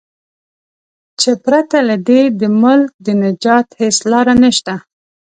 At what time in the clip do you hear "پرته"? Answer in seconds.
1.45-1.77